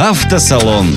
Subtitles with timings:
[0.00, 0.96] Автосалон.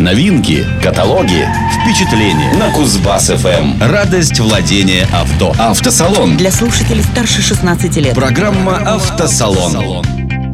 [0.00, 3.80] Новинки, каталоги, впечатления на Кузбасс ФМ.
[3.80, 5.54] Радость владения авто.
[5.56, 6.36] Автосалон.
[6.36, 8.12] Для слушателей старше 16 лет.
[8.16, 10.04] Программа Автосалон.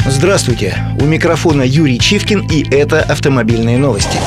[0.04, 4.18] Здравствуйте, у микрофона Юрий Чивкин и это автомобильные новости.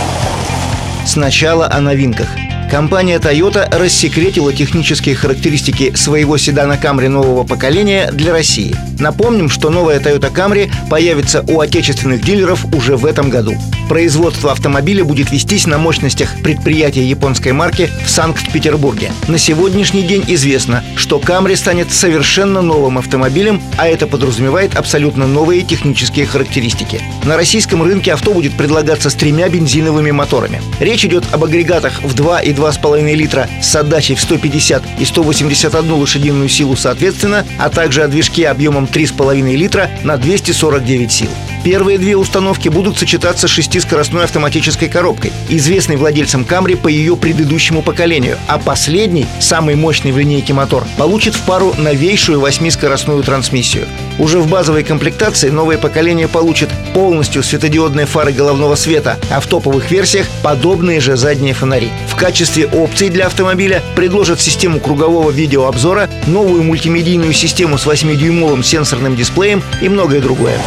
[1.06, 2.30] Сначала о новинках–
[2.74, 8.76] Компания Toyota рассекретила технические характеристики своего седана Camry нового поколения для России.
[9.00, 13.54] Напомним, что новая Toyota Camry появится у отечественных дилеров уже в этом году.
[13.90, 19.12] Производство автомобиля будет вестись на мощностях предприятия японской марки в Санкт-Петербурге.
[19.28, 25.62] На сегодняшний день известно, что Camry станет совершенно новым автомобилем, а это подразумевает абсолютно новые
[25.62, 27.02] технические характеристики.
[27.24, 30.60] На российском рынке авто будет предлагаться с тремя бензиновыми моторами.
[30.80, 35.92] Речь идет об агрегатах в 2 и 2,5 литра с отдачей в 150 и 181
[35.94, 41.30] лошадиную силу соответственно, а также о движке объемом 3,5 литра на 249 сил.
[41.64, 47.82] Первые две установки будут сочетаться с шестискоростной автоматической коробкой, известной владельцам Камри по ее предыдущему
[47.82, 53.88] поколению, а последний, самый мощный в линейке мотор, получит в пару новейшую восьмискоростную трансмиссию.
[54.20, 59.90] Уже в базовой комплектации новое поколение получит полностью светодиодные фары головного света, а в топовых
[59.90, 61.92] версиях подобные же задние фонари.
[62.10, 69.16] В качестве опций для автомобиля предложат систему кругового видеообзора, новую мультимедийную систему с 8-дюймовым сенсорным
[69.16, 70.60] дисплеем и многое другое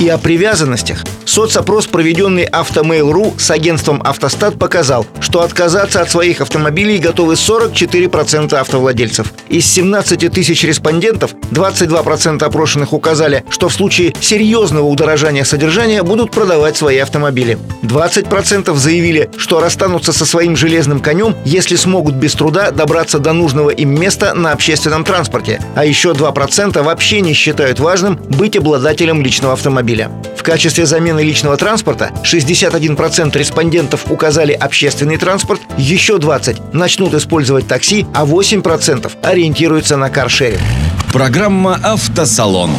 [0.00, 1.04] и о привязанностях.
[1.30, 9.32] Соцопрос, проведенный Автомейл.ру с агентством «Автостат», показал, что отказаться от своих автомобилей готовы 44% автовладельцев.
[9.48, 16.76] Из 17 тысяч респондентов 22% опрошенных указали, что в случае серьезного удорожания содержания будут продавать
[16.76, 17.58] свои автомобили.
[17.84, 23.70] 20% заявили, что расстанутся со своим железным конем, если смогут без труда добраться до нужного
[23.70, 25.62] им места на общественном транспорте.
[25.76, 30.10] А еще 2% вообще не считают важным быть обладателем личного автомобиля.
[30.40, 38.06] В качестве замены личного транспорта 61% респондентов указали общественный транспорт, еще 20% начнут использовать такси,
[38.14, 40.62] а 8% ориентируются на каршеринг.
[41.12, 42.70] Программа «Автосалон».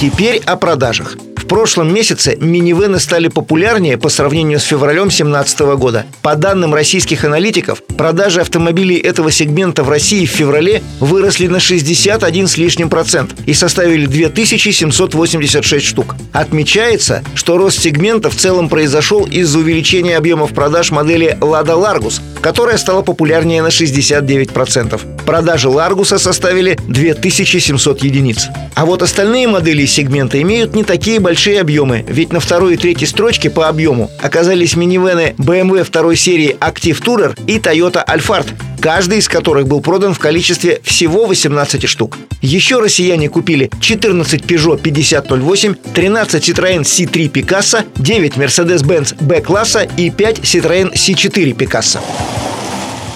[0.00, 1.18] Теперь о продажах
[1.52, 6.06] прошлом месяце минивены стали популярнее по сравнению с февралем 2017 года.
[6.22, 12.48] По данным российских аналитиков, продажи автомобилей этого сегмента в России в феврале выросли на 61
[12.48, 16.14] с лишним процент и составили 2786 штук.
[16.32, 22.78] Отмечается, что рост сегмента в целом произошел из-за увеличения объемов продаж модели Lada Largus, которая
[22.78, 25.00] стала популярнее на 69%.
[25.26, 28.48] Продажи Ларгуса составили 2700 единиц.
[28.74, 32.76] А вот остальные модели сегмента имеют не такие большие большие объемы, ведь на второй и
[32.76, 39.18] третьей строчке по объему оказались минивены BMW второй серии Active Tourer и Toyota Alphard, каждый
[39.18, 42.16] из которых был продан в количестве всего 18 штук.
[42.42, 50.38] Еще россияне купили 14 Peugeot 5008, 13 Citroёn C3 Picasso, 9 Mercedes-Benz B-класса и 5
[50.44, 51.98] Citroёn C4 Picasso.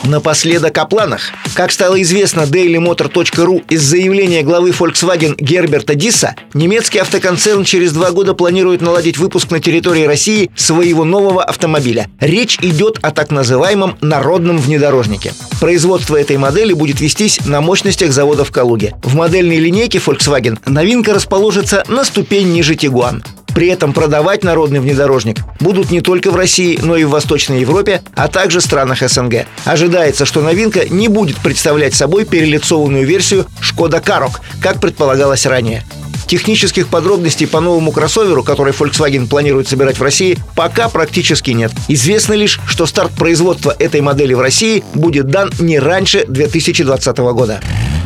[0.06, 1.32] Напоследок о планах.
[1.54, 8.34] Как стало известно dailymotor.ru из заявления главы Volkswagen Герберта Дисса, немецкий автоконцерн через два года
[8.34, 12.08] планирует наладить выпуск на территории России своего нового автомобиля.
[12.20, 15.34] Речь идет о так называемом народном внедорожнике.
[15.60, 18.94] Производство этой модели будет вестись на мощностях завода в Калуге.
[19.02, 23.24] В модельной линейке Volkswagen новинка расположится на ступень ниже Tiguan.
[23.56, 28.02] При этом продавать народный внедорожник будут не только в России, но и в Восточной Европе,
[28.14, 29.46] а также странах СНГ.
[29.64, 35.84] Ожидается, что новинка не будет представлять собой перелицованную версию Шкода Карок, как предполагалось ранее.
[36.26, 41.72] Технических подробностей по новому кроссоверу, который Volkswagen планирует собирать в России, пока практически нет.
[41.88, 47.62] Известно лишь, что старт производства этой модели в России будет дан не раньше 2020 года.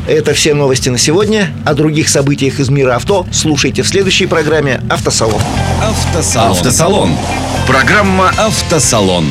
[0.07, 1.53] Это все новости на сегодня.
[1.65, 5.41] О других событиях из мира авто слушайте в следующей программе «Автосалон».
[5.83, 6.51] Автосалон.
[6.51, 7.11] Автосалон.
[7.67, 9.27] Программа «Автосалон».